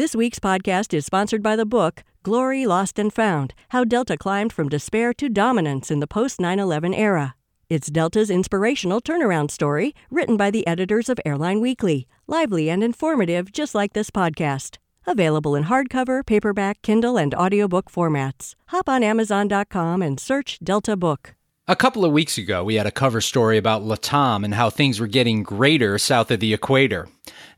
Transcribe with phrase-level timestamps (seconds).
[0.00, 4.50] This week's podcast is sponsored by the book Glory Lost and Found How Delta Climbed
[4.50, 7.34] from Despair to Dominance in the Post 9 11 Era.
[7.68, 12.08] It's Delta's inspirational turnaround story, written by the editors of Airline Weekly.
[12.26, 14.78] Lively and informative, just like this podcast.
[15.06, 18.54] Available in hardcover, paperback, Kindle, and audiobook formats.
[18.68, 21.34] Hop on Amazon.com and search Delta Book.
[21.68, 24.98] A couple of weeks ago, we had a cover story about Latam and how things
[24.98, 27.06] were getting greater south of the equator.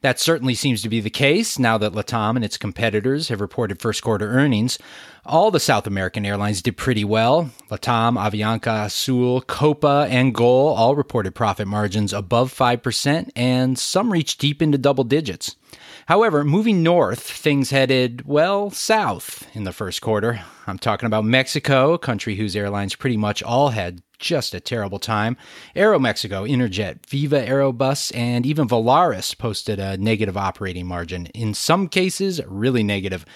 [0.02, 3.80] That certainly seems to be the case now that Latam and its competitors have reported
[3.80, 4.76] first quarter earnings.
[5.24, 7.52] All the South American airlines did pretty well.
[7.70, 14.40] Latam, Avianca, Azul, Copa, and GOL all reported profit margins above 5%, and some reached
[14.40, 15.56] deep into double digits.
[16.06, 20.44] However, moving north, things headed, well, south in the first quarter.
[20.66, 24.98] I'm talking about Mexico, a country whose airlines pretty much all had just a terrible
[24.98, 25.36] time.
[25.74, 31.26] Aeromexico, Interjet, Viva Aerobus, and even Volaris posted a negative operating margin.
[31.26, 33.26] In some cases, really negative.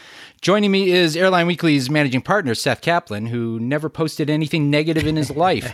[0.40, 5.16] Joining me is Airline Weekly's managing partner, Seth Kaplan, who never posted anything negative in
[5.16, 5.72] his life.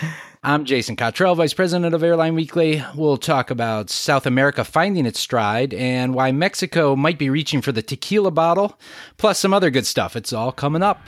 [0.46, 2.84] I'm Jason Cottrell, Vice President of Airline Weekly.
[2.94, 7.72] We'll talk about South America finding its stride and why Mexico might be reaching for
[7.72, 8.78] the tequila bottle,
[9.16, 10.14] plus some other good stuff.
[10.14, 11.00] It's all coming up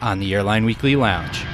[0.00, 1.44] on the Airline Weekly Lounge.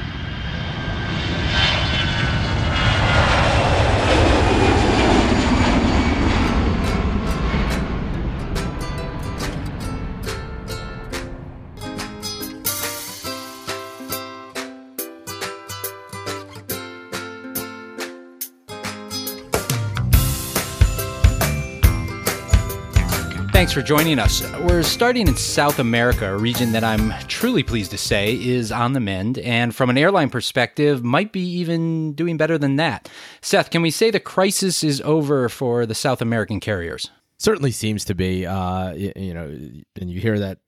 [23.71, 24.43] Thanks for joining us.
[24.63, 28.95] We're starting in South America, a region that I'm truly pleased to say is on
[28.95, 33.09] the mend, and from an airline perspective, might be even doing better than that.
[33.43, 37.13] Seth, can we say the crisis is over for the South American carriers?
[37.39, 38.45] Certainly seems to be.
[38.45, 39.47] Uh, you, you know,
[40.01, 40.59] and you hear that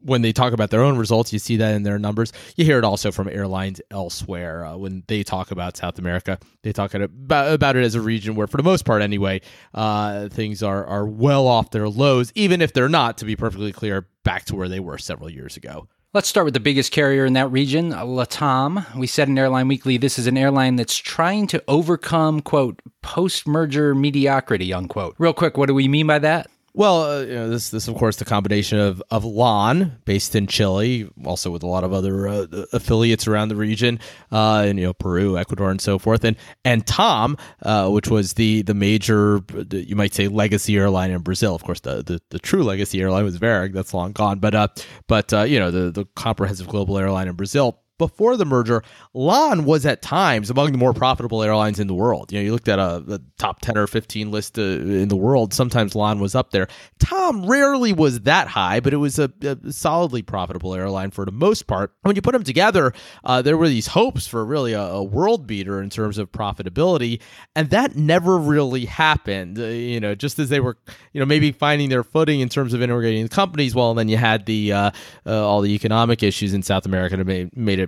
[0.00, 2.32] when they talk about their own results, you see that in their numbers.
[2.56, 6.38] You hear it also from airlines elsewhere uh, when they talk about South America.
[6.62, 9.40] They talk about, about it as a region where, for the most part, anyway,
[9.74, 13.18] uh, things are are well off their lows, even if they're not.
[13.18, 15.88] To be perfectly clear, back to where they were several years ago.
[16.14, 18.94] Let's start with the biggest carrier in that region, Latam.
[18.96, 23.46] We said in Airline Weekly this is an airline that's trying to overcome, quote, post
[23.46, 25.16] merger mediocrity, unquote.
[25.18, 26.48] Real quick, what do we mean by that?
[26.78, 30.46] Well, uh, you know, this this of course the combination of of LAN, based in
[30.46, 33.98] Chile, also with a lot of other uh, affiliates around the region,
[34.30, 38.34] uh, and you know Peru, Ecuador, and so forth, and and TAM, uh, which was
[38.34, 39.40] the the major,
[39.72, 41.56] you might say, legacy airline in Brazil.
[41.56, 44.68] Of course, the the, the true legacy airline was Varig, that's long gone, but uh,
[45.08, 48.82] but uh, you know the the comprehensive global airline in Brazil before the merger,
[49.12, 52.32] LAN was at times among the more profitable airlines in the world.
[52.32, 55.16] You know, you looked at a, a top 10 or 15 list uh, in the
[55.16, 56.68] world, sometimes LAN was up there.
[56.98, 61.32] TAM rarely was that high, but it was a, a solidly profitable airline for the
[61.32, 61.92] most part.
[62.02, 62.92] When you put them together,
[63.24, 67.20] uh, there were these hopes for really a, a, world beater in terms of profitability,
[67.56, 69.58] and that never really happened.
[69.58, 70.76] Uh, you know, just as they were,
[71.12, 74.08] you know, maybe finding their footing in terms of integrating the companies, well, and then
[74.08, 74.90] you had the uh,
[75.26, 77.87] uh all the economic issues in South America that made, made it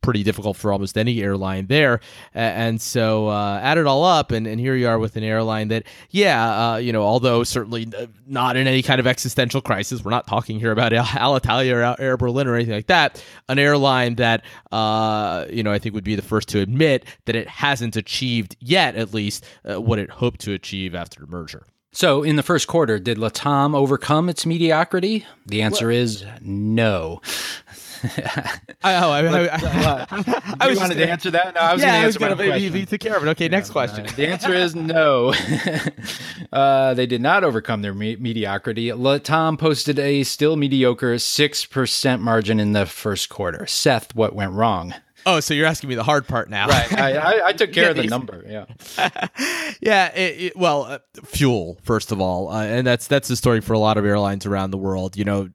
[0.00, 2.00] pretty difficult for almost any airline there.
[2.32, 5.68] And so uh, add it all up, and, and here you are with an airline
[5.68, 7.86] that, yeah, uh, you know, although certainly
[8.26, 12.16] not in any kind of existential crisis, we're not talking here about Alitalia or Air
[12.16, 13.22] Berlin or anything like that.
[13.48, 17.36] An airline that, uh, you know, I think would be the first to admit that
[17.36, 21.66] it hasn't achieved yet, at least, uh, what it hoped to achieve after the merger.
[21.90, 25.26] So, in the first quarter, did Latam overcome its mediocrity?
[25.46, 27.20] The answer is no.
[28.82, 31.54] I, oh, I, I, I, I was wanted to answer that.
[31.54, 33.28] No, I was yeah, going to answer my You took care of it.
[33.30, 34.06] Okay, next question.
[34.16, 35.34] The answer is no.
[36.52, 38.88] uh, they did not overcome their me- mediocrity.
[38.88, 43.66] Latam posted a still mediocre six percent margin in the first quarter.
[43.66, 44.94] Seth, what went wrong?
[45.26, 46.68] Oh, so you're asking me the hard part now?
[46.68, 46.92] Right.
[46.92, 48.44] I, I, I took care yeah, of the number.
[48.46, 48.64] Yeah.
[49.80, 50.14] yeah.
[50.14, 53.72] It, it, well, uh, fuel first of all, uh, and that's that's the story for
[53.72, 55.16] a lot of airlines around the world.
[55.16, 55.48] You know,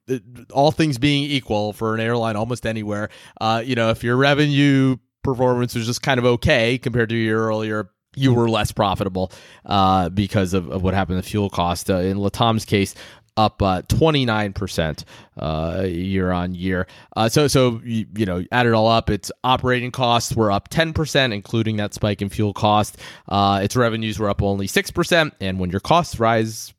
[0.52, 3.08] all things being equal for an airline almost anywhere,
[3.40, 7.46] uh, you know, if your revenue performance was just kind of okay compared to your
[7.46, 9.32] earlier you were less profitable
[9.66, 11.90] uh, because of, of what happened to fuel cost.
[11.90, 12.94] Uh, in Latam's case,
[13.36, 15.04] up uh, 29%
[15.38, 16.86] uh, year on year.
[17.16, 20.70] Uh, so, so you, you, know, add it all up, its operating costs were up
[20.70, 22.98] 10%, including that spike in fuel cost.
[23.28, 25.32] Uh, its revenues were up only 6%.
[25.40, 26.72] And when your costs rise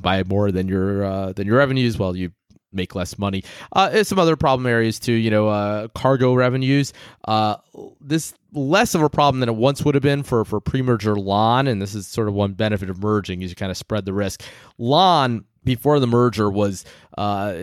[0.00, 2.30] by more than your uh, than your revenues, well, you
[2.72, 3.44] make less money.
[3.72, 6.92] Uh, some other problem areas too, you know, uh, cargo revenues.
[7.26, 7.56] Uh,
[8.00, 11.66] this less of a problem than it once would have been for for pre-merger LAN,
[11.66, 14.12] and this is sort of one benefit of merging is you kind of spread the
[14.12, 14.42] risk.
[14.78, 16.84] LAN before the merger was
[17.18, 17.54] uh,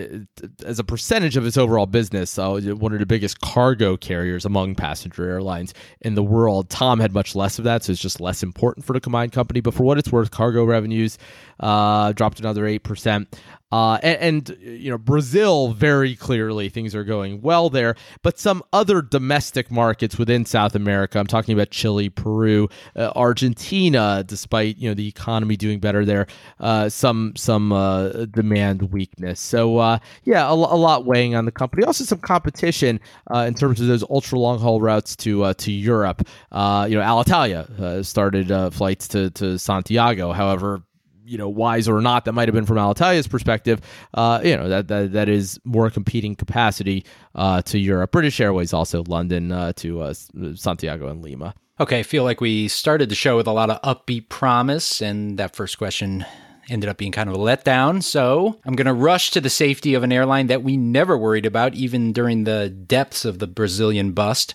[0.66, 4.76] as a percentage of its overall business uh, one of the biggest cargo carriers among
[4.76, 8.44] passenger airlines in the world TAM had much less of that so it's just less
[8.44, 11.18] important for the combined company but for what it's worth cargo revenues
[11.60, 13.28] uh, dropped another 8%
[13.72, 18.64] uh, and, and, you know Brazil very clearly things are going well there, but some
[18.74, 21.20] other domestic markets within South America.
[21.20, 24.24] I'm talking about Chile, Peru, uh, Argentina.
[24.26, 26.26] Despite you know the economy doing better there,
[26.60, 29.39] uh, some some uh, demand weakness.
[29.40, 31.84] So uh, yeah, a, a, lot weighing on the company.
[31.84, 33.00] Also some competition
[33.34, 36.28] uh, in terms of those ultra long haul routes to to Europe.
[36.52, 40.32] you know Alitalia started flights to to Santiago.
[40.32, 40.84] However,
[41.30, 43.80] you know wise or not that might have been from Alitalia's perspective,
[44.16, 48.12] uh, you know that, that that is more competing capacity uh, to Europe.
[48.12, 50.14] British Airways also London uh, to uh,
[50.56, 51.54] Santiago and Lima.
[51.80, 55.38] Okay, I feel like we started the show with a lot of upbeat promise, and
[55.38, 56.26] that first question
[56.70, 58.04] ended up being kind of a letdown.
[58.04, 61.46] So I'm going to rush to the safety of an airline that we never worried
[61.46, 64.54] about, even during the depths of the Brazilian bust.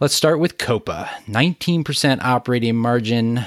[0.00, 1.10] Let's start with Copa.
[1.26, 3.46] 19% operating margin,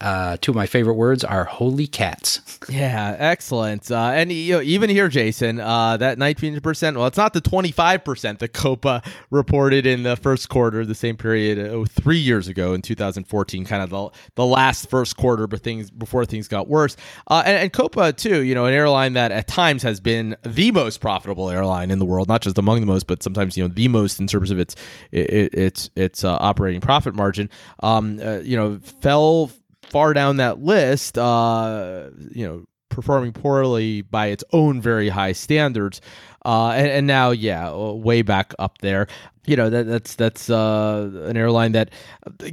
[0.00, 2.40] uh, two of my favorite words are holy cats.
[2.68, 3.92] Yeah, excellent.
[3.92, 8.38] Uh, and you know, even here, Jason, uh, that 19%, well, it's not the 25%
[8.40, 12.82] that Copa reported in the first quarter, the same period oh, three years ago in
[12.82, 16.96] 2014, kind of the, the last first quarter but things before things got worse.
[17.28, 20.72] Uh, and, and Copa, too, you know, an airline that at times has been the
[20.72, 23.72] most profitable airline in the world, not just among the most, but sometimes, you know,
[23.72, 24.74] the most in terms of its,
[25.12, 27.48] its, its uh, operating profit margin,
[27.84, 29.52] um, uh, you know, fell
[29.90, 36.00] far down that list, uh, you know, performing poorly by its own very high standards.
[36.44, 39.08] Uh, and, and, now, yeah, way back up there.
[39.46, 41.90] You know, that, that's that's uh, an airline that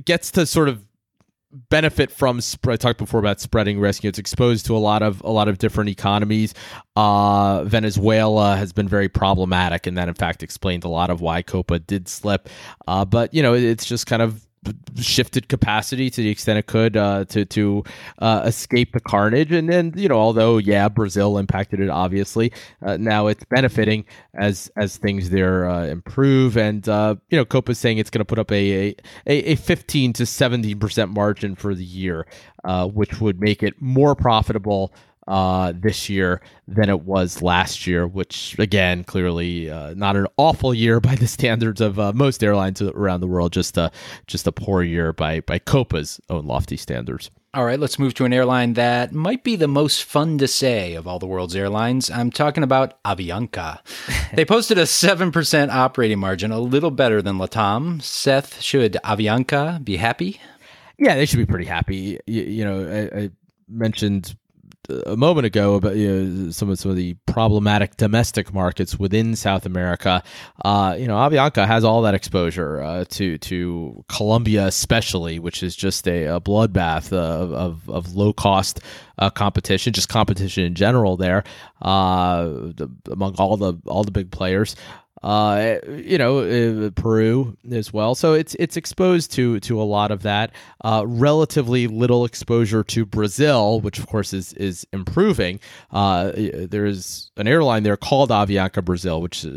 [0.05, 0.83] gets to sort of
[1.69, 4.03] benefit from I talked before about spreading risk.
[4.03, 6.53] It's exposed to a lot of a lot of different economies.
[6.95, 11.41] Uh, Venezuela has been very problematic, and that in fact explained a lot of why
[11.41, 12.49] Copa did slip.
[12.87, 14.45] Uh, but you know, it's just kind of
[14.97, 17.83] shifted capacity to the extent it could uh, to to
[18.19, 19.51] uh, escape the carnage.
[19.51, 22.51] And then you know, although yeah, Brazil impacted it obviously,
[22.81, 26.57] uh, now it's benefiting as as things there uh, improve.
[26.57, 28.95] And uh, you know, Copa is saying it's going to put up a,
[29.27, 32.25] a a 15 to 17 percent margin for the year,
[32.63, 34.93] uh, which would make it more profitable
[35.27, 40.73] uh, this year than it was last year, which again, clearly uh, not an awful
[40.73, 43.53] year by the standards of uh, most airlines around the world.
[43.53, 43.91] Just a
[44.27, 47.29] just a poor year by by Copa's own lofty standards.
[47.55, 50.95] All right, let's move to an airline that might be the most fun to say
[50.95, 52.09] of all the world's airlines.
[52.09, 53.77] I'm talking about Avianca.
[54.33, 58.01] they posted a 7% operating margin, a little better than Latam.
[58.01, 60.41] Seth, should Avianca be happy?
[60.97, 62.19] Yeah, they should be pretty happy.
[62.25, 63.29] You, you know, I, I
[63.69, 64.35] mentioned
[64.89, 69.35] a moment ago about you know, some of some of the problematic domestic markets within
[69.35, 70.21] South America.
[70.63, 75.75] Uh, you know, Avianca has all that exposure uh, to to Colombia, especially, which is
[75.75, 78.81] just a, a bloodbath of, of, of low cost
[79.19, 81.43] uh, competition, just competition in general there
[81.83, 84.75] uh, the, among all the all the big players
[85.23, 88.13] uh, you know, uh, Peru as well.
[88.13, 90.51] So it's it's exposed to to a lot of that.
[90.83, 95.59] Uh, relatively little exposure to Brazil, which of course is is improving.
[95.91, 99.49] Uh, there's an airline there called Avianca Brazil, which uh,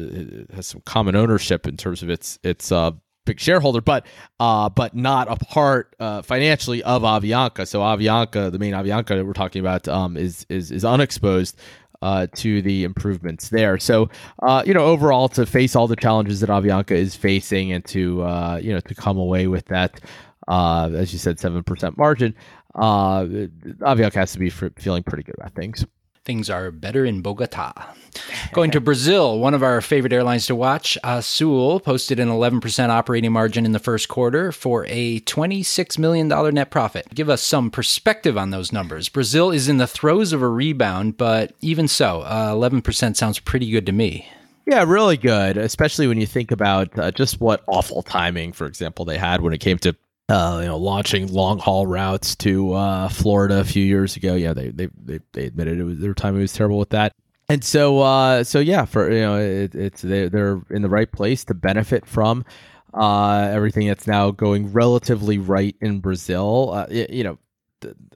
[0.54, 2.92] has some common ownership in terms of its its uh,
[3.26, 4.06] big shareholder, but
[4.40, 7.68] uh, but not a part uh, financially of Avianca.
[7.68, 11.58] So Avianca, the main Avianca that we're talking about, um, is is is unexposed
[12.02, 13.78] uh, to the improvements there.
[13.78, 14.08] So,
[14.42, 18.22] uh, you know, overall, to face all the challenges that Avianca is facing, and to
[18.22, 20.00] uh, you know to come away with that,
[20.48, 22.34] uh, as you said, seven percent margin,
[22.74, 25.84] uh, Avianca has to be f- feeling pretty good about things.
[26.26, 27.94] Things are better in Bogota.
[28.52, 33.30] Going to Brazil, one of our favorite airlines to watch, Azul posted an 11% operating
[33.30, 37.06] margin in the first quarter for a $26 million net profit.
[37.14, 39.08] Give us some perspective on those numbers.
[39.08, 43.70] Brazil is in the throes of a rebound, but even so, uh, 11% sounds pretty
[43.70, 44.28] good to me.
[44.66, 49.04] Yeah, really good, especially when you think about uh, just what awful timing, for example,
[49.04, 49.94] they had when it came to
[50.28, 54.34] uh, you know, launching long haul routes to uh, Florida a few years ago.
[54.34, 57.12] Yeah, they they they, they admitted it was their timing was terrible with that.
[57.48, 61.10] And so, uh, so yeah, for you know, it, it's they, they're in the right
[61.10, 62.44] place to benefit from
[62.92, 66.70] uh, everything that's now going relatively right in Brazil.
[66.72, 67.38] Uh, you, you know,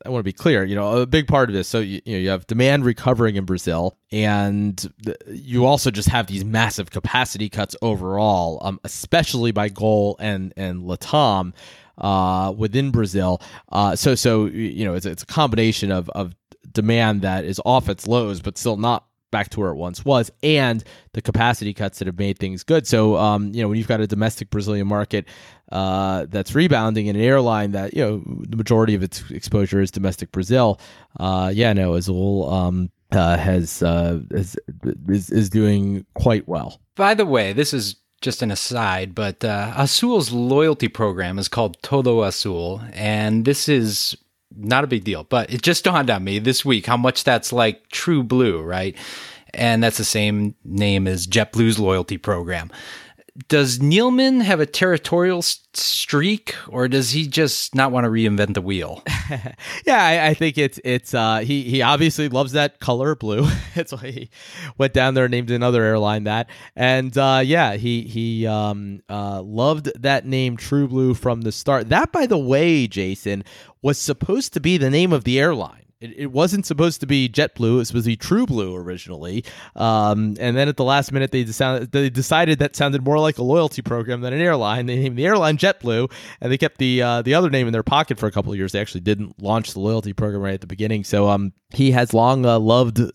[0.04, 0.64] I want to be clear.
[0.64, 1.68] You know, a big part of this.
[1.68, 4.92] So you, you know, you have demand recovering in Brazil, and
[5.28, 10.82] you also just have these massive capacity cuts overall, um, especially by Gol and and
[10.82, 11.52] Latam
[12.00, 13.40] uh, within Brazil.
[13.70, 16.34] Uh, so so you know it's it's a combination of of
[16.72, 20.30] demand that is off its lows, but still not back to where it once was,
[20.42, 22.86] and the capacity cuts that have made things good.
[22.86, 25.26] So, um, you know, when you've got a domestic Brazilian market
[25.70, 29.90] uh, that's rebounding in an airline that you know the majority of its exposure is
[29.90, 30.80] domestic Brazil,
[31.18, 34.56] uh, yeah, no, Azul um, uh, has, uh, has
[35.08, 36.80] is is doing quite well.
[36.96, 41.82] By the way, this is just an aside, but uh, Azul's loyalty program is called
[41.82, 44.16] Todo Azul, and this is
[44.56, 47.52] not a big deal, but it just dawned on me this week how much that's
[47.52, 48.96] like True Blue, right?
[49.54, 52.70] And that's the same name as JetBlue's loyalty program
[53.48, 58.62] does Neeleman have a territorial streak, or does he just not want to reinvent the
[58.62, 59.02] wheel?
[59.86, 63.48] yeah, I, I, think it's it's uh, he he obviously loves that color blue.
[63.74, 64.30] That's why he
[64.78, 66.50] went down there and named another airline that.
[66.74, 71.88] And uh, yeah, he he um, uh, loved that name True Blue from the start.
[71.88, 73.44] That, by the way, Jason
[73.82, 75.89] was supposed to be the name of the airline.
[76.00, 77.74] It, it wasn't supposed to be JetBlue.
[77.74, 79.44] It was supposed to be True Blue originally,
[79.76, 83.36] um, and then at the last minute they, decided, they decided that sounded more like
[83.36, 84.86] a loyalty program than an airline.
[84.86, 87.82] They named the airline JetBlue, and they kept the uh, the other name in their
[87.82, 88.72] pocket for a couple of years.
[88.72, 91.04] They actually didn't launch the loyalty program right at the beginning.
[91.04, 93.10] So um, he has long uh, loved uh,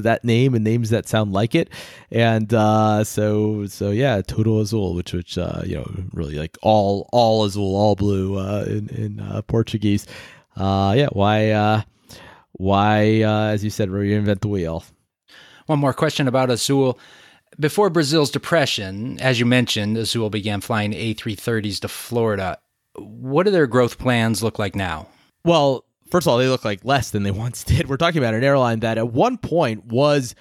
[0.00, 1.70] that name and names that sound like it,
[2.10, 7.08] and uh, so so yeah, Todo Azul, which which uh, you know really like all
[7.12, 10.08] all Azul, all blue uh, in in Portuguese.
[10.56, 11.84] Yeah, why
[12.58, 14.84] why, uh, as you said, reinvent the wheel?
[15.66, 16.98] One more question about Azul.
[17.58, 22.58] Before Brazil's depression, as you mentioned, Azul began flying A330s to Florida.
[22.94, 25.08] What do their growth plans look like now?
[25.44, 27.88] Well, first of all, they look like less than they once did.
[27.88, 30.34] We're talking about an airline that at one point was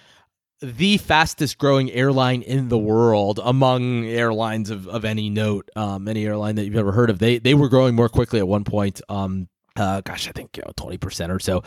[0.62, 6.26] the fastest growing airline in the world among airlines of, of any note, um, any
[6.26, 7.20] airline that you've ever heard of.
[7.20, 9.02] They they were growing more quickly at one point.
[9.10, 11.64] Um, uh, gosh, I think you know twenty percent or so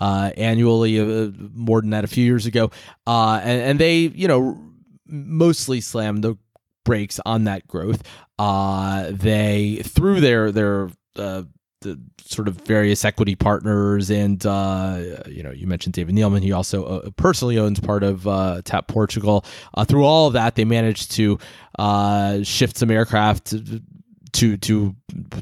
[0.00, 2.70] uh, annually, uh, more than that a few years ago,
[3.06, 4.58] uh, and, and, they you know
[5.06, 6.36] mostly slammed the
[6.84, 8.02] brakes on that growth.
[8.38, 11.42] Uh, they through their their uh,
[11.82, 17.10] the sort of various equity partners and you know you mentioned David Neeleman he also
[17.16, 18.24] personally owns part of
[18.64, 19.44] TAP Portugal
[19.86, 21.38] through all of that they managed to
[22.44, 23.82] shift some aircraft to
[24.32, 24.94] to to,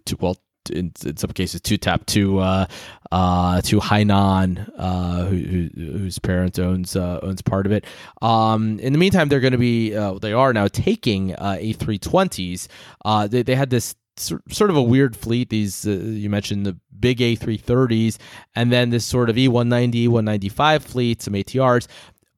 [0.05, 0.37] to well
[0.71, 2.67] in, in some cases to TAP to uh,
[3.11, 7.85] uh, to Hainan, uh, who, who, whose parent owns uh, owns part of it.
[8.23, 12.69] Um, in the meantime, they're going to be uh, they are now taking uh, A320s.
[13.05, 15.51] Uh, they they had this sort of a weird fleet.
[15.51, 18.19] These uh, you mentioned the big A330s,
[18.55, 21.87] and then this sort of E190, E195 fleet, some ATRs.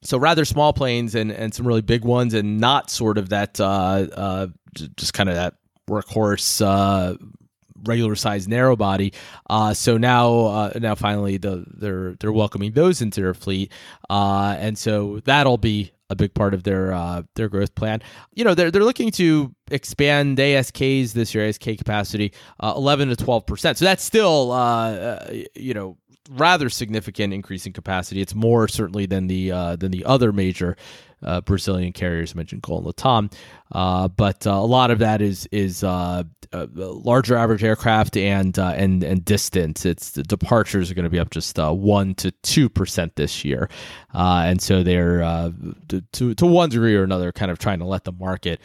[0.03, 3.61] So rather small planes and and some really big ones, and not sort of that
[3.61, 4.47] uh, uh,
[4.97, 5.55] just kind of that
[5.89, 7.17] workhorse uh,
[7.85, 9.13] regular size narrow body.
[9.49, 13.73] Uh, so now, uh, now finally, the, they're they're welcoming those into their fleet,
[14.09, 18.03] uh, and so that'll be a big part of their uh, their growth plan.
[18.35, 23.17] You know, they're they're looking to expand ASKs this year, ASK capacity, uh, eleven to
[23.17, 23.79] twelve percent.
[23.79, 25.97] So that's still, uh, you know,
[26.31, 28.21] rather significant increase in capacity.
[28.21, 30.77] It's more certainly than the than the other major
[31.23, 33.33] uh, Brazilian carriers mentioned Gol and Latam,
[33.73, 38.59] uh, but uh, a lot of that is is uh, uh, larger average aircraft and
[38.59, 39.85] uh, and and distance.
[39.85, 43.69] It's the departures are going to be up just one to two percent this year,
[44.13, 45.21] and so they're
[46.11, 48.61] to to one degree or another kind of trying to let the market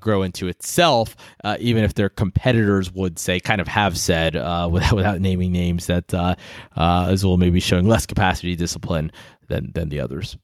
[0.00, 1.16] grow into itself,
[1.58, 4.34] even if their competitors would say kind of have said
[4.70, 6.34] without without naming names that uh,
[6.76, 9.10] Azul may be showing less capacity discipline
[9.48, 10.36] than than the others.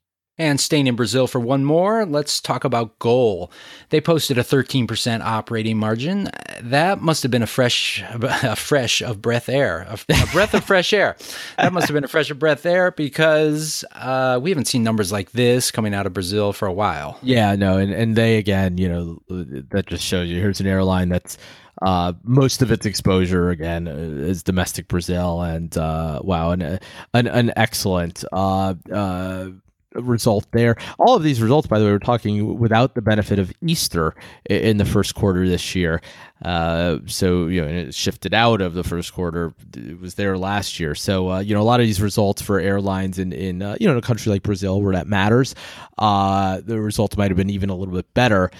[0.43, 3.49] And staying in Brazil for one more, let's talk about Gol.
[3.91, 6.31] They posted a 13% operating margin.
[6.61, 10.65] That must have been a fresh, a fresh of breath air, a, a breath of
[10.65, 11.17] fresh air.
[11.59, 15.13] That must have been a fresh of breath air because uh, we haven't seen numbers
[15.13, 17.21] like this coming out of Brazil for a while.
[17.23, 19.23] Yeah, no, and, and they again, you know,
[19.71, 21.39] that just shows you here's an airline that's
[21.83, 26.81] uh, most of its exposure again is domestic Brazil, and uh, wow, an
[27.15, 29.51] an, an excellent uh, uh
[29.95, 30.77] result there.
[30.99, 34.15] All of these results, by the way, we're talking without the benefit of Easter
[34.49, 36.01] in the first quarter this year.
[36.45, 39.55] Uh, so you know, it shifted out of the first quarter.
[39.77, 40.95] It was there last year.
[40.95, 43.87] So uh, you know, a lot of these results for airlines in in uh, you
[43.87, 45.55] know in a country like Brazil where that matters,
[45.99, 48.51] uh, the results might have been even a little bit better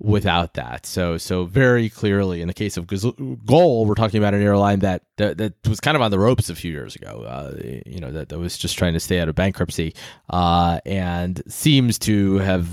[0.00, 0.86] without that.
[0.86, 5.02] So so very clearly in the case of Gol, we're talking about an airline that,
[5.18, 7.22] that, that was kind of on the ropes a few years ago.
[7.22, 7.54] Uh,
[7.86, 9.94] you know that, that was just trying to stay out of bankruptcy
[10.30, 12.64] uh, and seems to have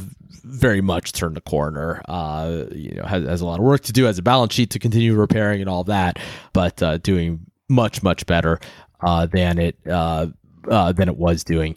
[0.43, 2.01] very much turned the corner.
[2.07, 4.69] Uh, you know has, has a lot of work to do, has a balance sheet
[4.71, 6.17] to continue repairing and all that,
[6.53, 8.59] but uh, doing much much better
[9.01, 10.27] uh, than it uh,
[10.63, 11.75] than it was doing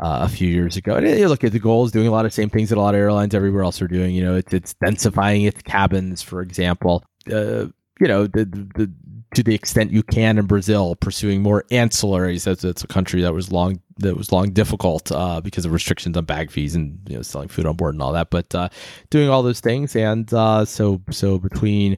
[0.00, 0.96] uh, a few years ago.
[0.96, 2.94] And you look at the goals, doing a lot of same things that a lot
[2.94, 4.14] of airlines everywhere else are doing.
[4.14, 7.04] You know, it's, it's densifying its cabins, for example.
[7.30, 7.66] Uh,
[8.00, 8.44] you know, the,
[8.74, 8.90] the,
[9.34, 12.44] to the extent you can in Brazil, pursuing more ancillaries.
[12.44, 16.16] That's, that's a country that was long that was long difficult uh, because of restrictions
[16.16, 18.30] on bag fees and you know selling food on board and all that.
[18.30, 18.68] But uh,
[19.10, 21.96] doing all those things, and uh, so so between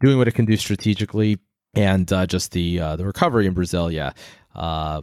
[0.00, 1.38] doing what it can do strategically
[1.74, 4.12] and uh, just the the recovery in Brazil, yeah,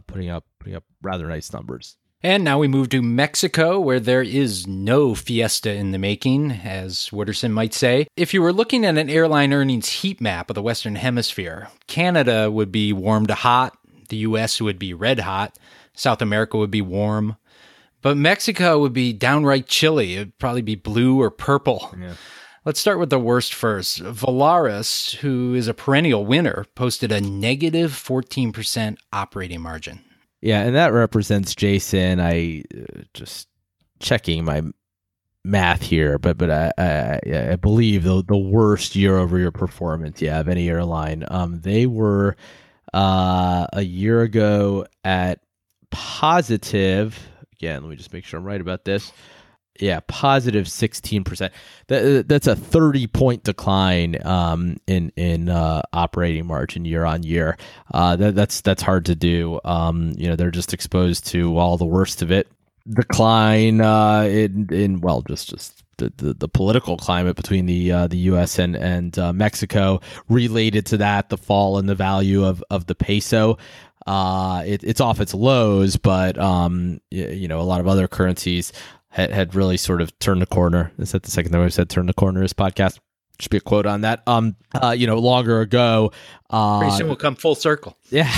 [0.06, 1.96] putting up putting up rather nice numbers.
[2.24, 7.10] And now we move to Mexico, where there is no fiesta in the making, as
[7.10, 8.06] Wooderson might say.
[8.16, 12.48] If you were looking at an airline earnings heat map of the Western Hemisphere, Canada
[12.48, 13.76] would be warm to hot,
[14.08, 15.58] the US would be red hot,
[15.94, 17.36] South America would be warm,
[18.02, 20.14] but Mexico would be downright chilly.
[20.14, 21.92] It'd probably be blue or purple.
[21.98, 22.14] Yeah.
[22.64, 24.00] Let's start with the worst first.
[24.00, 30.04] Volaris, who is a perennial winner, posted a negative 14% operating margin.
[30.42, 32.20] Yeah, and that represents Jason.
[32.20, 33.48] I uh, just
[34.00, 34.62] checking my
[35.44, 37.20] math here, but but I I,
[37.52, 41.24] I believe the the worst year over year performance, yeah, of any airline.
[41.28, 42.36] Um, they were
[42.92, 45.40] uh a year ago at
[45.90, 47.18] positive.
[47.54, 49.12] Again, let me just make sure I'm right about this.
[49.80, 51.52] Yeah, positive sixteen percent.
[51.86, 57.22] That uh, that's a thirty point decline um, in in uh, operating margin year on
[57.22, 57.56] year.
[57.92, 59.60] Uh, that, that's that's hard to do.
[59.64, 62.48] Um, you know, they're just exposed to all the worst of it.
[62.88, 68.06] Decline uh, in in well, just just the, the, the, political climate between the uh,
[68.08, 68.58] the U.S.
[68.58, 72.94] and and uh, Mexico related to that, the fall in the value of of the
[72.94, 73.56] peso.
[74.06, 78.08] Uh, it, it's off its lows, but um, you, you know, a lot of other
[78.08, 78.72] currencies
[79.12, 80.90] had, had really sort of turned the corner.
[80.98, 82.98] Is that the second time I've said turn the corner this podcast?
[83.38, 84.22] Should be a quote on that.
[84.26, 86.12] Um, uh, you know, longer ago.
[86.50, 87.96] Uh, Pretty soon we'll come full circle.
[88.10, 88.30] Yeah.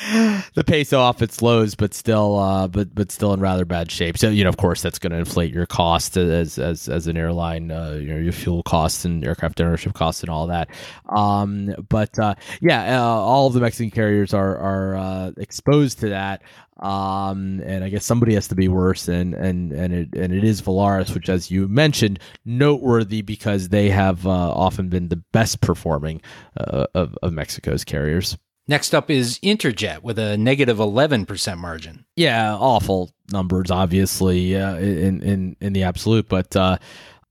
[0.54, 4.16] the peso off its lows, but still, uh, but but still in rather bad shape.
[4.16, 7.18] So you know, of course, that's going to inflate your cost as as as an
[7.18, 10.70] airline, uh, you know, your fuel costs and aircraft ownership costs and all that.
[11.08, 16.08] Um, but uh, yeah, uh, all of the Mexican carriers are are uh, exposed to
[16.10, 16.42] that.
[16.78, 20.44] Um, and I guess somebody has to be worse, and and and it and it
[20.44, 25.60] is Volaris, which, as you mentioned, noteworthy because they have uh, often been the best
[25.60, 26.22] performing
[26.56, 28.38] of, of Mexico's carriers.
[28.70, 32.04] Next up is Interjet with a negative 11% margin.
[32.14, 36.78] Yeah, awful numbers, obviously, uh, in, in, in the absolute, but uh,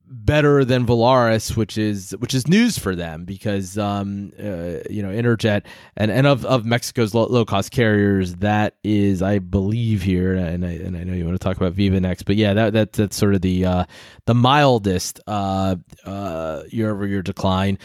[0.06, 5.12] better than Volaris, which is which is news for them because um, uh, you know
[5.12, 5.64] Interjet
[5.96, 10.66] and, and of, of Mexico's low, low, cost carriers that is I believe here and
[10.66, 12.94] I, and I know you want to talk about Viva next but yeah that, that
[12.94, 13.86] that's sort of the uh,
[14.26, 15.76] the mildest uh
[16.70, 17.78] year over year decline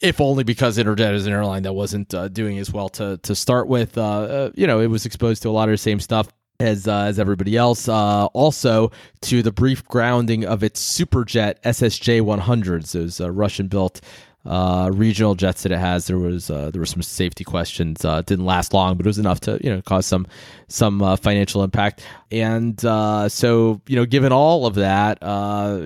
[0.00, 3.34] if only because Interjet is an airline that wasn't uh, doing as well to to
[3.34, 3.98] start with.
[3.98, 6.88] Uh, uh, you know, it was exposed to a lot of the same stuff as
[6.88, 7.88] uh, as everybody else.
[7.88, 8.90] Uh, also,
[9.22, 14.00] to the brief grounding of its Superjet SSJ 100s, those uh, Russian built.
[14.44, 18.00] regional jets that it has, there was there were some safety questions.
[18.00, 20.26] didn't last long, but it was enough to you know cause some
[20.68, 22.02] some financial impact.
[22.32, 25.18] And so you know, given all of that,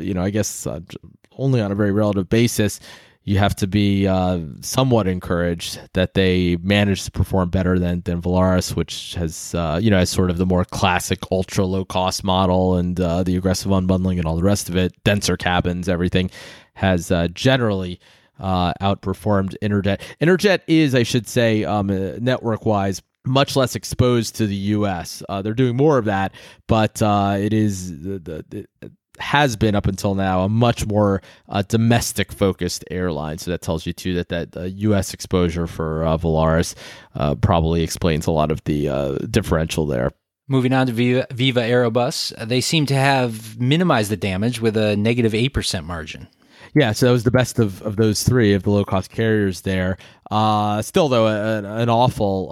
[0.01, 0.69] you know, I guess
[1.37, 2.79] only on a very relative basis,
[3.25, 8.21] you have to be uh, somewhat encouraged that they managed to perform better than than
[8.21, 12.23] Volaris, which has uh, you know has sort of the more classic ultra low cost
[12.23, 16.31] model and uh, the aggressive unbundling and all the rest of it, denser cabins, everything
[16.75, 17.99] has uh, generally.
[18.41, 20.01] Uh, outperformed Interjet.
[20.21, 25.23] Interjet is, I should say, um, uh, network wise, much less exposed to the U.S.
[25.45, 26.35] they're doing more of that,
[26.67, 32.33] but it is the, the has been up until now a much more uh, domestic
[32.33, 33.39] focused airline.
[33.39, 35.15] So that tells you too that that uh, U.S.
[35.15, 36.75] exposure for uh, Volaris
[37.15, 40.13] uh, probably explains a lot of the uh, differential there.
[40.47, 44.95] Moving on to Viva, Viva Aerobus, they seem to have minimized the damage with a
[44.97, 46.29] negative eight percent margin.
[46.75, 49.61] Yeah, so that was the best of, of those three of the low cost carriers
[49.61, 49.97] there.
[50.31, 52.51] Uh, still, though, a, an awful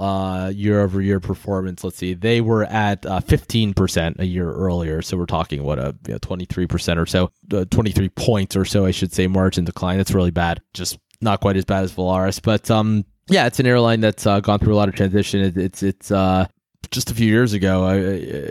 [0.55, 1.83] year over year performance.
[1.83, 5.03] Let's see, they were at uh, 15% a year earlier.
[5.03, 8.87] So we're talking, what, a you know, 23% or so, uh, 23 points or so,
[8.87, 9.99] I should say, margin decline.
[9.99, 10.61] That's really bad.
[10.73, 12.41] Just not quite as bad as Volaris.
[12.41, 15.41] But um, yeah, it's an airline that's uh, gone through a lot of transition.
[15.41, 16.47] It, it's, it's, uh,
[16.91, 17.91] just a few years ago,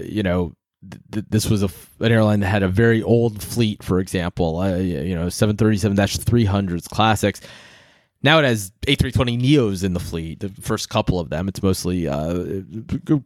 [0.03, 0.53] you know,
[1.11, 4.75] th- this was a, an airline that had a very old fleet, for example, uh,
[4.75, 7.41] you know, 737-300s classics.
[8.23, 10.41] Now it has A320 Neos in the fleet.
[10.41, 12.61] The first couple of them, it's mostly uh,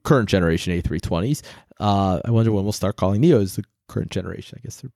[0.04, 1.42] current generation A320s.
[1.80, 4.58] Uh, I wonder when we'll start calling Neos the current generation.
[4.60, 4.92] I guess they're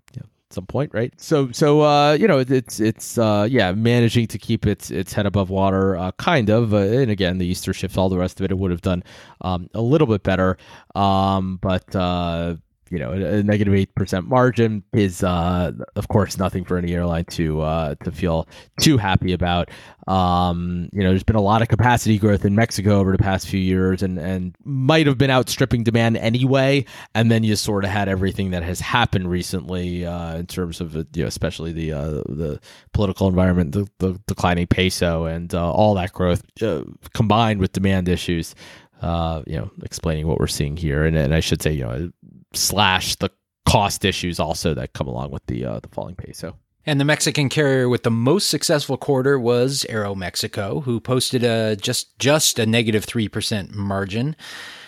[0.52, 1.14] some point, right?
[1.18, 5.26] So so uh, you know it's it's uh, yeah managing to keep its its head
[5.26, 6.74] above water, uh, kind of.
[6.74, 9.04] Uh, and again, the Easter shift, all the rest of it, it would have done
[9.42, 10.58] um, a little bit better.
[10.96, 12.56] Um, but uh,
[12.92, 17.26] you know, a negative eight percent margin is, uh, of course, nothing for any airline
[17.26, 18.48] to uh, to feel
[18.80, 19.70] too happy about.
[20.08, 23.48] Um, you know, there's been a lot of capacity growth in Mexico over the past
[23.48, 26.86] few years, and and might have been outstripping demand anyway.
[27.14, 30.96] And then you sort of had everything that has happened recently uh, in terms of
[30.96, 32.60] you know, especially the uh, the
[32.94, 38.10] political environment, the, the declining peso, and uh, all that growth uh, combined with demand
[38.10, 38.56] issues.
[39.02, 42.12] Uh, you know, explaining what we're seeing here, and, and I should say, you know,
[42.54, 43.30] slash the
[43.68, 46.56] cost issues also that come along with the uh, the falling peso.
[46.86, 52.18] And the Mexican carrier with the most successful quarter was Aeromexico, who posted a just
[52.20, 54.36] just a negative three percent margin.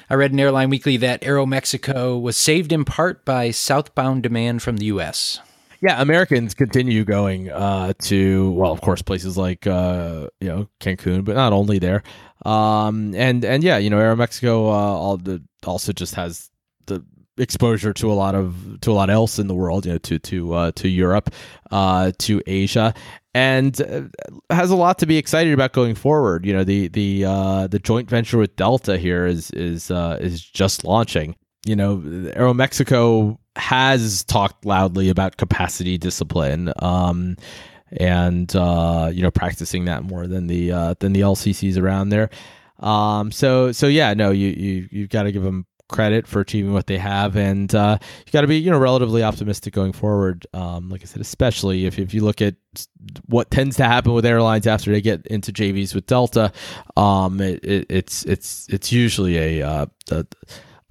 [0.09, 4.77] I read in Airline Weekly that Aeromexico was saved in part by southbound demand from
[4.77, 5.39] the U.S.
[5.81, 11.23] Yeah, Americans continue going uh, to well, of course, places like uh, you know Cancun,
[11.23, 12.03] but not only there.
[12.45, 16.49] Um, and and yeah, you know, Aeromexico uh, all the, also just has
[16.87, 17.05] the
[17.41, 20.19] exposure to a lot of to a lot else in the world, you know, to
[20.19, 21.31] to uh, to Europe,
[21.71, 22.93] uh, to Asia,
[23.33, 26.45] and uh, has a lot to be excited about going forward.
[26.45, 30.41] You know, the the uh, the joint venture with Delta here is is uh, is
[30.41, 31.35] just launching.
[31.65, 36.71] You know, Aeromexico has talked loudly about capacity discipline.
[36.79, 37.35] Um,
[37.97, 42.29] and uh, you know, practicing that more than the uh, than the LCCs around there.
[42.79, 46.73] Um, so so yeah, no, you you you've got to give them credit for achieving
[46.73, 50.47] what they have, and uh, you got to be you know relatively optimistic going forward.
[50.53, 52.55] Um, like I said, especially if if you look at
[53.27, 56.51] what tends to happen with airlines after they get into JVs with Delta,
[56.97, 60.25] um, it, it, it's it's it's usually a, uh, a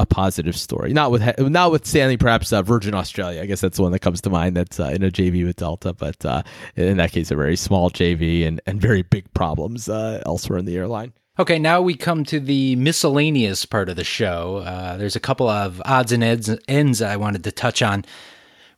[0.01, 0.93] a positive story.
[0.93, 3.43] Not with notwithstanding perhaps uh, Virgin Australia.
[3.43, 4.57] I guess that's the one that comes to mind.
[4.57, 6.43] That's uh, in a JV with Delta, but uh,
[6.75, 10.65] in that case, a very small JV and and very big problems uh, elsewhere in
[10.65, 11.13] the airline.
[11.39, 14.59] Okay, now we come to the miscellaneous part of the show.
[14.59, 18.05] Uh, there's a couple of odds and ends, ends I wanted to touch on.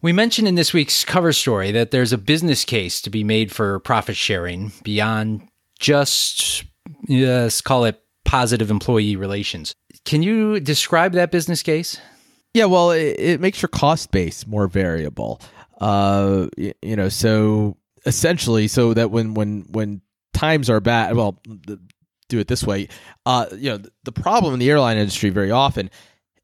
[0.01, 3.53] We mentioned in this week's cover story that there's a business case to be made
[3.53, 6.65] for profit sharing beyond just,
[7.09, 9.75] let's call it positive employee relations.
[10.05, 12.01] Can you describe that business case?
[12.55, 15.41] Yeah, well, it, it makes your cost base more variable.
[15.81, 20.03] Uh, you, you know, so essentially, so that when when when
[20.35, 21.41] times are bad, well,
[22.33, 22.89] do it this way.
[23.27, 25.91] Uh, you know, the problem in the airline industry very often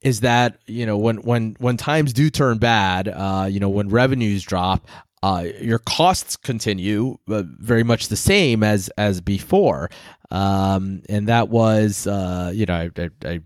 [0.01, 3.89] is that you know when when when times do turn bad, uh, you know when
[3.89, 4.87] revenues drop,
[5.23, 9.91] uh, your costs continue uh, very much the same as as before,
[10.31, 13.41] um, and that was uh, you know I, I, I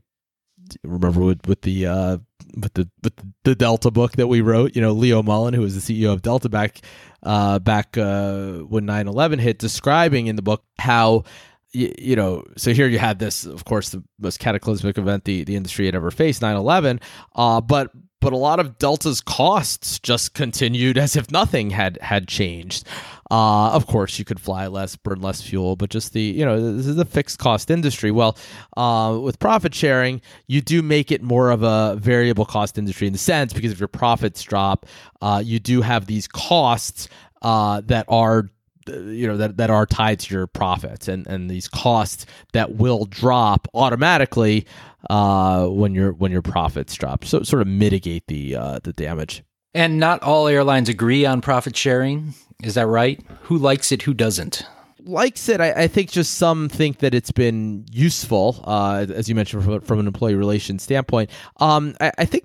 [0.85, 2.18] remember with with the uh,
[2.61, 5.83] with the with the Delta book that we wrote, you know Leo Mullin, who was
[5.83, 6.81] the CEO of Delta back
[7.22, 11.24] uh, back uh, when 9-11 hit, describing in the book how
[11.73, 15.45] you, you, know, so here you had this, of course, the most cataclysmic event the,
[15.45, 17.01] the industry had ever faced, 9 11.
[17.35, 17.91] Uh, but
[18.23, 22.87] but a lot of Delta's costs just continued as if nothing had had changed.
[23.33, 26.77] Uh, of course, you could fly less, burn less fuel, but just the you know
[26.77, 28.13] this is a fixed cost industry.
[28.13, 28.39] Well,
[28.77, 33.13] uh, with profit sharing, you do make it more of a variable cost industry in
[33.13, 34.87] the sense because if your profits drop,
[35.21, 37.09] uh, you do have these costs
[37.43, 38.51] uh, that are
[38.87, 43.05] you know that, that are tied to your profits and, and these costs that will
[43.07, 44.66] drop automatically
[45.11, 47.25] uh, when your when your profits drop.
[47.25, 49.42] So sort of mitigate the uh, the damage.
[49.75, 52.35] And not all airlines agree on profit sharing.
[52.62, 53.21] Is that right?
[53.42, 54.03] Who likes it?
[54.03, 54.64] Who doesn't?
[55.05, 55.61] Likes it.
[55.61, 59.81] I, I think just some think that it's been useful uh, as you mentioned from,
[59.81, 61.31] from an employee relations standpoint.
[61.57, 62.45] Um, I, I, think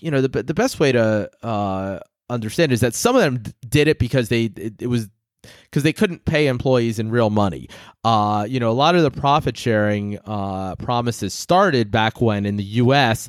[0.00, 3.86] you know the, the best way to uh, understand is that some of them did
[3.86, 5.08] it because they it, it was
[5.64, 7.68] because they couldn't pay employees in real money.
[8.04, 12.56] Uh, you know, a lot of the profit sharing uh, promises started back when in
[12.56, 13.28] the U.S.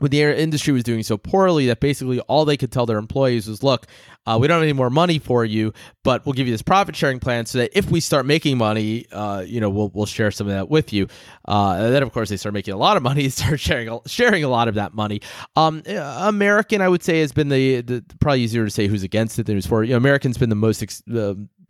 [0.00, 3.46] when the industry was doing so poorly that basically all they could tell their employees
[3.46, 3.86] was, "Look,
[4.26, 6.96] uh, we don't have any more money for you, but we'll give you this profit
[6.96, 10.30] sharing plan so that if we start making money, uh, you know, we'll we'll share
[10.30, 11.06] some of that with you."
[11.46, 14.42] Uh, and then, of course, they start making a lot of money, start sharing sharing
[14.42, 15.20] a lot of that money.
[15.56, 19.38] Um, American, I would say, has been the, the probably easier to say who's against
[19.38, 19.84] it than who's for.
[19.84, 21.02] You know, American's been the most ex-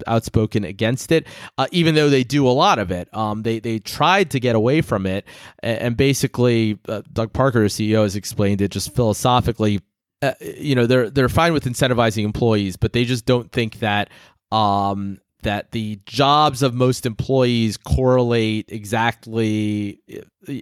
[0.06, 1.26] outspoken against it,
[1.58, 3.14] uh, even though they do a lot of it.
[3.14, 5.24] Um, they they tried to get away from it,
[5.62, 9.80] and, and basically, uh, Doug Parker, the CEO, has explained it just philosophically.
[10.22, 14.10] Uh, you know, they're they're fine with incentivizing employees, but they just don't think that
[14.52, 20.00] um, that the jobs of most employees correlate exactly.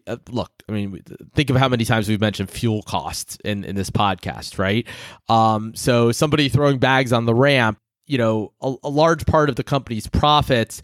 [0.07, 1.03] Uh, look, I mean,
[1.35, 4.87] think of how many times we've mentioned fuel costs in, in this podcast, right?
[5.29, 9.55] Um, so somebody throwing bags on the ramp, you know, a, a large part of
[9.55, 10.83] the company's profits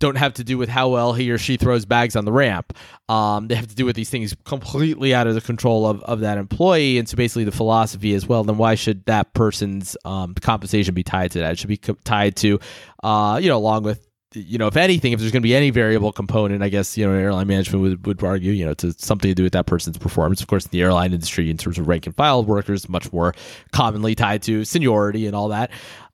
[0.00, 2.76] don't have to do with how well he or she throws bags on the ramp.
[3.08, 6.20] Um, they have to do with these things completely out of the control of, of
[6.20, 6.98] that employee.
[6.98, 11.02] And so basically, the philosophy is well, then why should that person's um, compensation be
[11.02, 11.52] tied to that?
[11.52, 12.60] It should be co- tied to,
[13.02, 14.04] uh, you know, along with.
[14.34, 17.06] You know, if anything, if there's going to be any variable component, I guess you
[17.06, 19.96] know airline management would, would argue, you know, to something to do with that person's
[19.96, 20.42] performance.
[20.42, 23.34] Of course, in the airline industry, in terms of rank and file workers, much more
[23.72, 25.70] commonly tied to seniority and all that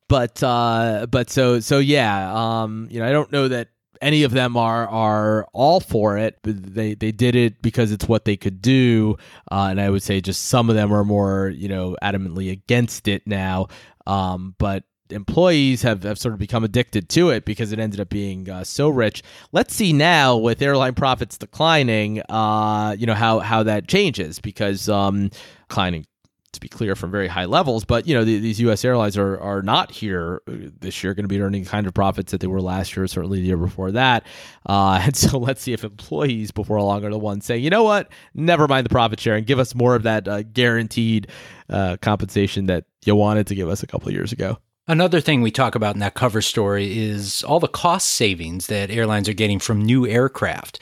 [0.08, 3.68] but uh but so so yeah um you know i don't know that
[4.04, 6.38] any of them are are all for it.
[6.42, 9.16] They they did it because it's what they could do,
[9.50, 13.08] uh, and I would say just some of them are more you know adamantly against
[13.08, 13.68] it now.
[14.06, 18.08] Um, but employees have, have sort of become addicted to it because it ended up
[18.08, 19.22] being uh, so rich.
[19.52, 24.88] Let's see now with airline profits declining, uh, you know how how that changes because
[24.88, 25.30] um,
[25.68, 26.06] declining
[26.54, 27.84] to be clear, from very high levels.
[27.84, 28.84] But you know, the, these U.S.
[28.84, 32.32] airlines are are not here uh, this year going to be earning kind of profits
[32.32, 34.26] that they were last year, certainly the year before that.
[34.66, 37.84] Uh, and so let's see if employees before long are the ones saying, you know
[37.84, 41.28] what, never mind the profit sharing, give us more of that uh, guaranteed
[41.68, 44.58] uh, compensation that you wanted to give us a couple of years ago.
[44.86, 48.90] Another thing we talk about in that cover story is all the cost savings that
[48.90, 50.78] airlines are getting from new aircraft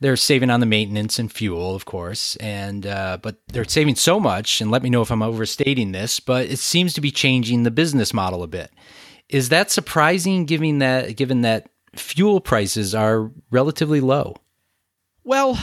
[0.00, 4.20] they're saving on the maintenance and fuel, of course, and uh, but they're saving so
[4.20, 4.60] much.
[4.60, 7.70] And let me know if I'm overstating this, but it seems to be changing the
[7.70, 8.70] business model a bit.
[9.28, 14.36] Is that surprising, given that given that fuel prices are relatively low?
[15.24, 15.58] Well,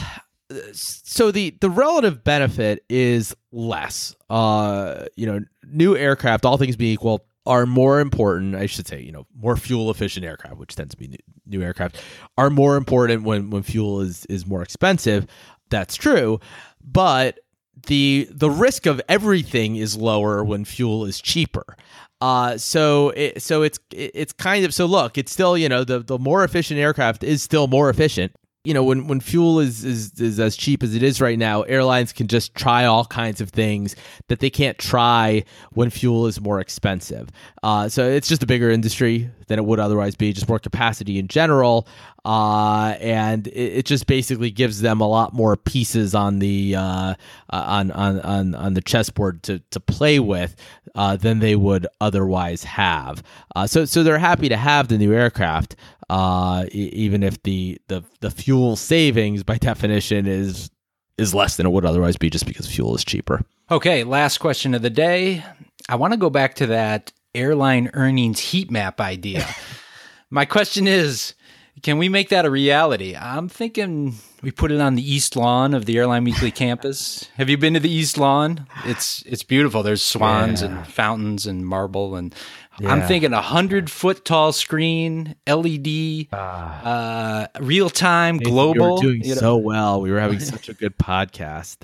[0.72, 4.14] so the the relative benefit is less.
[4.30, 9.00] Uh, you know, new aircraft, all things being equal, are more important, I should say,
[9.00, 12.02] you know, more fuel efficient aircraft, which tends to be new, new aircraft,
[12.36, 15.26] are more important when when fuel is is more expensive.
[15.70, 16.40] That's true,
[16.84, 17.40] but
[17.86, 21.76] the the risk of everything is lower when fuel is cheaper.
[22.20, 26.00] Uh, so it, so it's it's kind of so look, it's still you know the
[26.00, 28.34] the more efficient aircraft is still more efficient,
[28.66, 31.62] you know when when fuel is, is is as cheap as it is right now
[31.62, 33.94] airlines can just try all kinds of things
[34.26, 37.30] that they can't try when fuel is more expensive.
[37.62, 41.18] Uh, so it's just a bigger industry than it would otherwise be just more capacity
[41.18, 41.86] in general
[42.26, 46.80] uh, and it, it, just basically gives them a lot more pieces on the uh,
[46.80, 47.14] uh
[47.50, 50.56] on, on on on the chessboard to to play with
[50.96, 53.22] uh, than they would otherwise have
[53.54, 55.76] uh, so so they're happy to have the new aircraft
[56.08, 60.70] uh, even if the, the the fuel savings by definition is
[61.18, 63.40] is less than it would otherwise be just because fuel is cheaper.
[63.70, 65.44] Okay, last question of the day.
[65.88, 69.46] I want to go back to that airline earnings heat map idea.
[70.30, 71.34] My question is
[71.82, 73.14] can we make that a reality?
[73.16, 77.28] I'm thinking we put it on the east lawn of the Airline Weekly campus.
[77.36, 78.66] Have you been to the east lawn?
[78.84, 79.82] It's it's beautiful.
[79.82, 80.68] There's swans yeah.
[80.68, 82.34] and fountains and marble and
[82.78, 82.92] yeah.
[82.92, 88.96] I'm thinking a hundred foot tall screen, LED, uh, uh, real time, global.
[88.96, 89.40] Were doing you know?
[89.40, 90.00] so well.
[90.02, 91.78] We were having such a good podcast.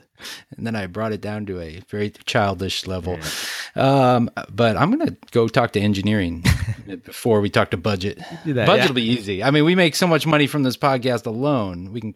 [0.57, 3.19] And then I brought it down to a very childish level.
[3.75, 6.45] Um, but I'm going to go talk to engineering
[7.05, 8.19] before we talk to budget.
[8.47, 9.43] That, budget will be easy.
[9.43, 11.93] I mean, we make so much money from this podcast alone.
[11.93, 12.15] We can.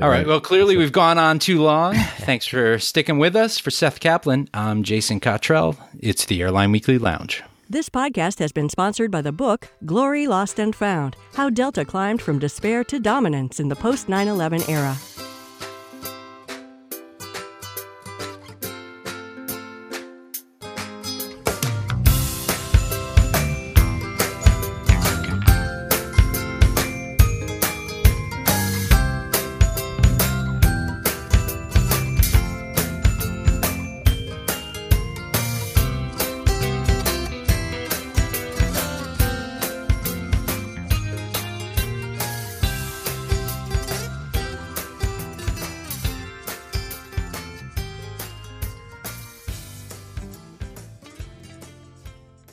[0.00, 0.26] All right.
[0.26, 1.94] Well, clearly we've gone on too long.
[2.18, 3.58] Thanks for sticking with us.
[3.58, 5.76] For Seth Kaplan, I'm Jason Cottrell.
[5.98, 7.42] It's the Airline Weekly Lounge.
[7.68, 12.20] This podcast has been sponsored by the book Glory Lost and Found How Delta Climbed
[12.20, 14.96] from Despair to Dominance in the Post 9 11 Era.